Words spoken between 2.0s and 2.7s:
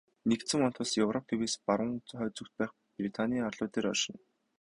хойд зүгт